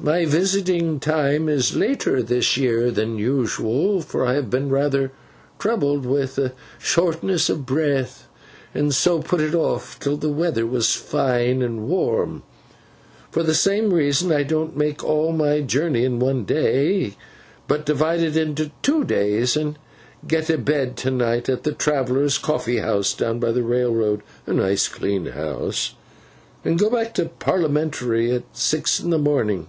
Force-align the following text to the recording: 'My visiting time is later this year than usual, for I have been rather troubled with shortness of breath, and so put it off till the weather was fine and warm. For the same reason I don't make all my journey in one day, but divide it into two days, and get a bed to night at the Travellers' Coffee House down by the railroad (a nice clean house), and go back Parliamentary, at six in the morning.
'My 0.00 0.24
visiting 0.26 0.98
time 0.98 1.48
is 1.48 1.76
later 1.76 2.20
this 2.20 2.56
year 2.56 2.90
than 2.90 3.16
usual, 3.16 4.02
for 4.02 4.26
I 4.26 4.34
have 4.34 4.50
been 4.50 4.68
rather 4.68 5.12
troubled 5.60 6.04
with 6.04 6.50
shortness 6.80 7.48
of 7.48 7.64
breath, 7.64 8.26
and 8.74 8.92
so 8.92 9.22
put 9.22 9.40
it 9.40 9.54
off 9.54 9.98
till 10.00 10.16
the 10.16 10.30
weather 10.32 10.66
was 10.66 10.96
fine 10.96 11.62
and 11.62 11.88
warm. 11.88 12.42
For 13.30 13.44
the 13.44 13.54
same 13.54 13.94
reason 13.94 14.32
I 14.32 14.42
don't 14.42 14.76
make 14.76 15.04
all 15.04 15.30
my 15.32 15.60
journey 15.60 16.04
in 16.04 16.18
one 16.18 16.44
day, 16.44 17.16
but 17.68 17.86
divide 17.86 18.20
it 18.20 18.36
into 18.36 18.72
two 18.82 19.04
days, 19.04 19.56
and 19.56 19.78
get 20.26 20.50
a 20.50 20.58
bed 20.58 20.96
to 20.98 21.10
night 21.12 21.48
at 21.48 21.62
the 21.62 21.72
Travellers' 21.72 22.36
Coffee 22.36 22.78
House 22.78 23.14
down 23.14 23.38
by 23.38 23.52
the 23.52 23.62
railroad 23.62 24.22
(a 24.44 24.52
nice 24.52 24.88
clean 24.88 25.26
house), 25.26 25.94
and 26.64 26.80
go 26.80 26.90
back 26.90 27.16
Parliamentary, 27.38 28.32
at 28.32 28.42
six 28.52 28.98
in 28.98 29.10
the 29.10 29.18
morning. 29.18 29.68